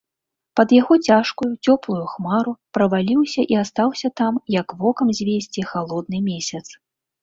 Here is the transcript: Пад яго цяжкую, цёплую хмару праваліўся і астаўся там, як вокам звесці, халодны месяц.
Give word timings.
Пад 0.59 0.71
яго 0.81 0.95
цяжкую, 1.09 1.49
цёплую 1.65 1.99
хмару 2.15 2.55
праваліўся 2.79 3.47
і 3.55 3.61
астаўся 3.63 4.15
там, 4.23 4.43
як 4.59 4.67
вокам 4.85 5.07
звесці, 5.23 5.71
халодны 5.73 6.29
месяц. 6.31 6.65